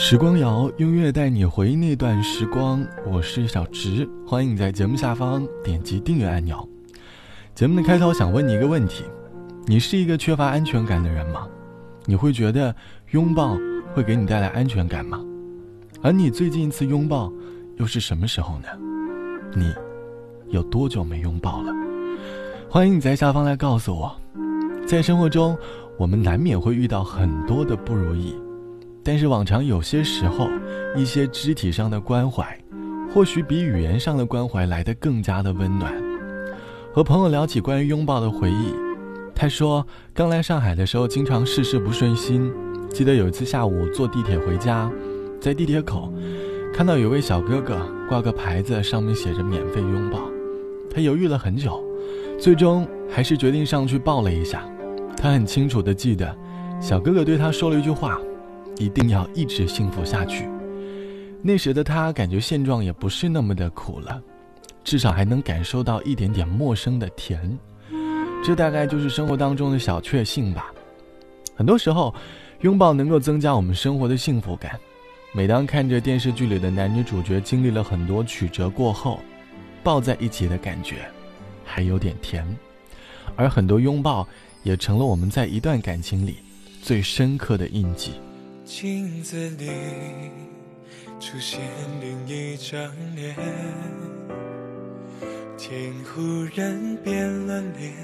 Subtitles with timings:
[0.00, 2.86] 时光谣，音乐带你回忆那段时光。
[3.04, 6.66] 我是小直，欢迎你在节目下方点击订阅按钮。
[7.52, 9.02] 节目的开头想问你一个问题：
[9.66, 11.48] 你是一个缺乏安全感的人吗？
[12.04, 12.72] 你会觉得
[13.10, 13.58] 拥抱
[13.92, 15.20] 会给你带来安全感吗？
[16.00, 17.30] 而你最近一次拥抱
[17.78, 18.68] 又是什么时候呢？
[19.52, 19.74] 你
[20.50, 21.72] 有多久没拥抱了？
[22.70, 24.16] 欢迎你在下方来告诉我。
[24.86, 25.58] 在生活中，
[25.98, 28.32] 我们难免会遇到很多的不如意。
[29.08, 30.50] 但是往常有些时候，
[30.94, 32.46] 一些肢体上的关怀，
[33.10, 35.94] 或许比语言上的关怀来得更加的温暖。
[36.92, 38.74] 和朋友聊起关于拥抱的回忆，
[39.34, 42.52] 他说刚来上海的时候，经常事事不顺心。
[42.90, 44.92] 记得有一次下午坐地铁回家，
[45.40, 46.12] 在地铁口
[46.74, 50.18] 看到有位小哥哥挂个牌子，上面写着免费拥抱。
[50.90, 51.82] 他犹豫了很久，
[52.38, 54.68] 最终还是决定上去抱了一下。
[55.16, 56.36] 他很清楚地记得，
[56.78, 58.20] 小哥哥对他说了一句话。
[58.78, 60.48] 一定要一直幸福下去。
[61.42, 64.20] 那时的他感觉现状也不是那么的苦了，
[64.82, 67.56] 至少还能感受到一点点陌生的甜。
[68.44, 70.72] 这大概就是生活当中的小确幸吧。
[71.56, 72.14] 很多时候，
[72.60, 74.78] 拥抱能够增加我们生活的幸福感。
[75.32, 79.20] 每当看着电视剧里的男女主角经历了很多曲折过后，
[79.82, 81.08] 抱在一起的感觉，
[81.64, 82.46] 还有点甜。
[83.36, 84.26] 而很多拥抱
[84.62, 86.38] 也成了我们在一段感情里
[86.82, 88.12] 最深刻的印记。
[88.68, 89.66] 镜子里
[91.18, 91.58] 出现
[92.02, 92.78] 另一张
[93.16, 93.34] 脸，
[95.56, 96.20] 天忽
[96.54, 97.94] 然变了脸，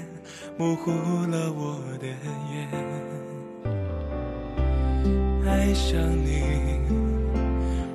[0.57, 2.07] 模糊了我的
[2.51, 2.67] 眼。
[5.45, 6.41] 爱上你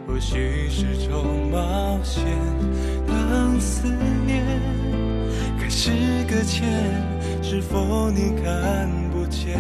[0.07, 2.25] 或许是种冒险，
[3.05, 3.89] 当思
[4.25, 4.47] 念
[5.59, 5.91] 开始
[6.29, 6.69] 搁浅，
[7.43, 9.59] 是否你看不见？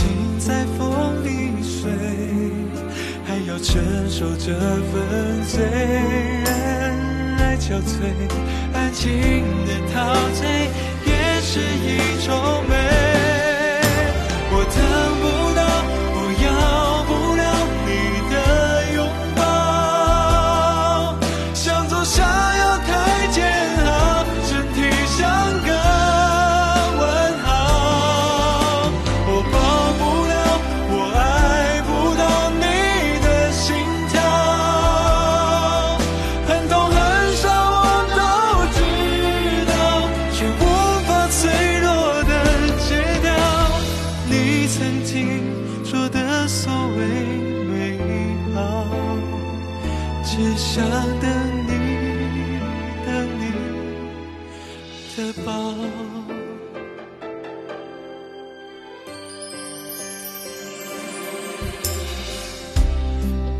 [0.00, 1.90] 心在风里碎，
[3.26, 3.76] 还要承
[4.08, 4.54] 受这
[4.90, 5.60] 份罪。
[5.62, 6.48] 人
[7.38, 7.92] 爱憔悴，
[8.72, 10.70] 安静的陶醉，
[11.04, 12.32] 也是一种
[12.66, 12.79] 美。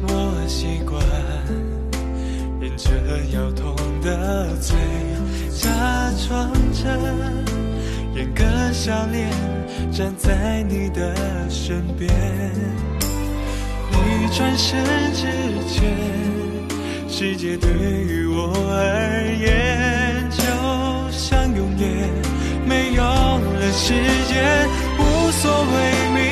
[0.02, 1.00] 我习惯
[2.60, 2.90] 忍着
[3.32, 4.76] 要痛的嘴，
[5.50, 5.68] 假
[6.26, 6.84] 装着
[8.14, 9.30] 演个笑脸，
[9.92, 11.14] 站在你的
[11.48, 12.10] 身边。
[13.92, 15.26] 你转身之
[15.68, 15.96] 前，
[17.08, 19.99] 世界对于我而言。
[21.60, 22.08] 永远
[22.64, 23.92] 没有了时
[24.28, 24.66] 间，
[24.98, 26.29] 无所谓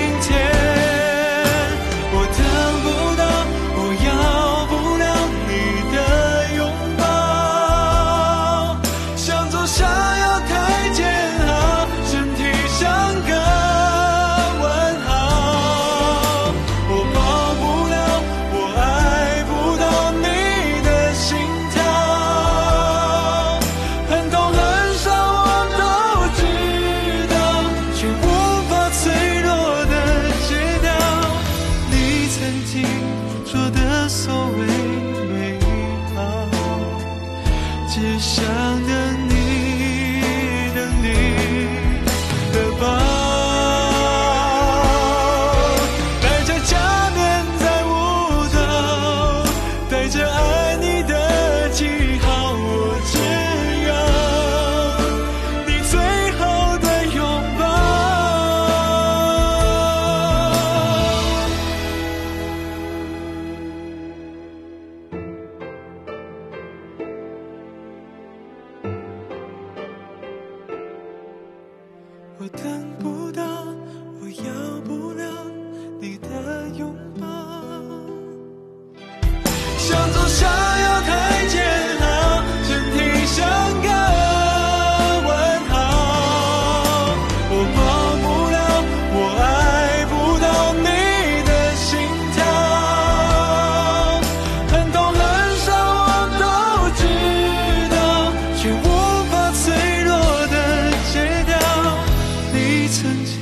[103.09, 103.41] 曾经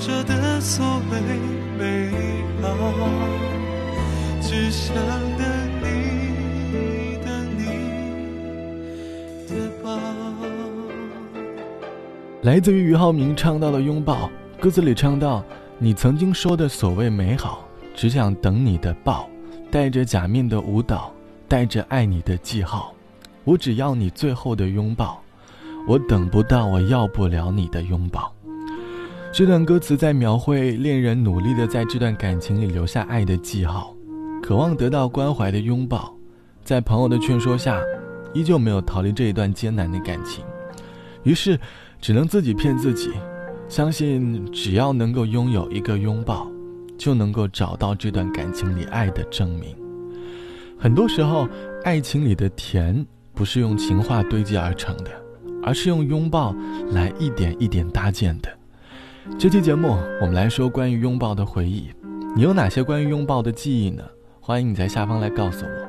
[0.00, 1.20] 说的所谓
[1.78, 2.10] 美
[2.60, 2.66] 好，
[4.42, 4.96] 只想
[5.38, 5.46] 等
[5.80, 7.62] 你，等你
[9.46, 9.96] 的抱。
[12.42, 14.28] 来自于俞灏明唱到的拥抱，
[14.58, 15.44] 歌词里唱到
[15.78, 19.30] ：“你曾经说的所谓美好，只想等你的抱，
[19.70, 21.12] 带着假面的舞蹈，
[21.46, 22.92] 带着爱你的记号，
[23.44, 25.22] 我只要你最后的拥抱，
[25.86, 28.32] 我等不到，我要不了你的拥抱。”
[29.32, 33.94] 这段歌词在描绘恋人努力的在这段感情里留下爱的记号，
[34.42, 36.12] 渴望得到关怀的拥抱，
[36.64, 37.80] 在朋友的劝说下，
[38.32, 40.44] 依旧没有逃离这一段艰难的感情，
[41.22, 41.58] 于是。
[42.00, 43.10] 只能自己骗自己，
[43.68, 46.48] 相信只要能够拥有一个拥抱，
[46.96, 49.76] 就能够找到这段感情里爱的证明。
[50.78, 51.48] 很多时候，
[51.82, 53.04] 爱情里的甜
[53.34, 55.10] 不是用情话堆积而成的，
[55.60, 56.54] 而是用拥抱
[56.92, 58.57] 来一点一点搭建的。
[59.36, 61.88] 这期节目，我们来说关于拥抱的回忆。
[62.34, 64.02] 你有哪些关于拥抱的记忆呢？
[64.40, 65.88] 欢迎你在下方来告诉我。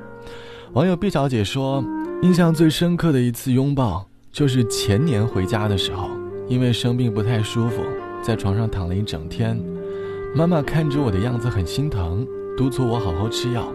[0.74, 1.84] 网友毕小姐说，
[2.22, 4.06] 印象最深刻的一次拥抱。
[4.32, 6.10] 就是前年回家的时候，
[6.48, 7.82] 因为生病不太舒服，
[8.22, 9.60] 在床上躺了一整天。
[10.36, 12.26] 妈妈看着我的样子很心疼，
[12.56, 13.68] 督促我好好吃药。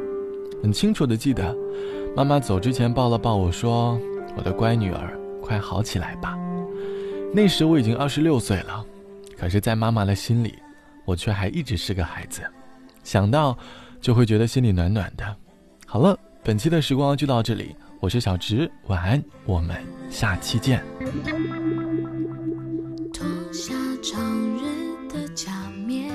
[0.63, 1.55] 很清楚的记得，
[2.17, 3.99] 妈妈走之前抱了抱我说
[4.39, 6.39] ：“我的乖女儿，快好起来吧。”
[7.35, 8.87] 那时我已经二十六岁了，
[9.45, 10.55] 可是，在妈妈的心里，
[11.05, 12.41] 我却还一直是个孩子。
[13.03, 13.55] 想到，
[14.01, 15.37] 就会觉得心里暖暖的。
[15.85, 17.77] 好了，本期的时光就到这里。
[18.01, 19.77] 我是小直，晚安，我们
[20.09, 20.83] 下期见。
[23.13, 24.19] 脱下常
[24.57, 25.53] 日的假
[25.87, 26.11] 面，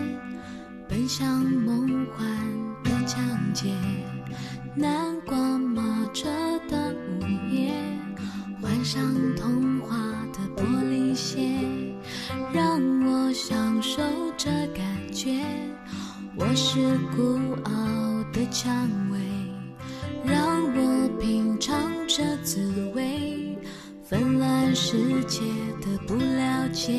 [0.87, 2.27] 奔向梦幻
[2.83, 3.19] 的疆
[3.53, 3.67] 界。
[4.75, 5.83] 南瓜马
[6.15, 6.27] 车
[6.67, 7.71] 的午夜，
[8.59, 8.99] 换上
[9.35, 9.95] 童话
[10.33, 11.39] 的玻璃鞋，
[12.51, 12.81] 让
[13.33, 14.01] 享受
[14.37, 15.41] 这感觉。
[16.35, 17.71] 我是孤傲
[18.31, 19.19] 的蔷薇。
[20.23, 23.57] 让我品尝这滋味，
[24.03, 24.97] 纷乱世
[25.27, 25.39] 界
[25.81, 26.91] 的不了解。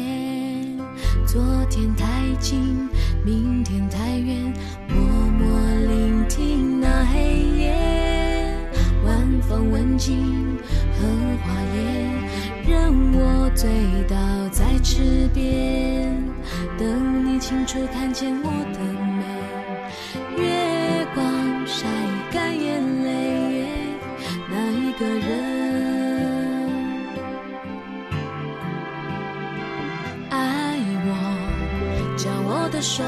[1.26, 2.06] 昨天太
[2.40, 2.88] 近，
[3.24, 4.52] 明天太远，
[4.88, 5.48] 默默
[5.86, 8.56] 聆听那黑夜。
[9.04, 10.58] 晚风吻尽
[10.98, 11.06] 荷
[11.44, 13.70] 花叶，任我醉
[14.08, 14.48] 倒
[14.82, 16.16] 池边
[16.78, 18.80] 等你清楚看见我的
[19.18, 21.86] 美月光晒
[22.32, 23.64] 干眼泪
[24.48, 25.30] 哪一个人
[30.30, 33.04] 爱我将我的手